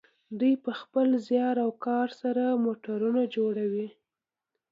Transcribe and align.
دوی 0.39 0.53
په 0.65 0.71
خپل 0.81 1.07
زیار 1.27 1.55
او 1.65 1.71
کار 1.85 2.07
سره 2.21 2.43
موټرونه 2.65 3.21
جوړوي. 3.35 3.87